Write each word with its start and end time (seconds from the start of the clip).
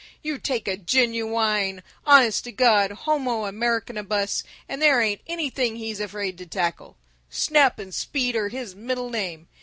You 0.23 0.39
take 0.39 0.67
a 0.67 0.77
genuwine, 0.77 1.83
honest 2.07 2.45
to 2.45 2.51
God 2.51 2.89
homo 2.89 3.43
Americanibus 3.45 4.41
and 4.67 4.81
there 4.81 4.99
ain't 4.99 5.21
anything 5.27 5.75
he's 5.75 5.99
afraid 5.99 6.39
to 6.39 6.45
tackle. 6.47 6.97
Snap 7.29 7.77
and 7.77 7.93
speed 7.93 8.35
are 8.35 8.49
his 8.49 8.73
middle 8.73 9.11
name! 9.11 9.47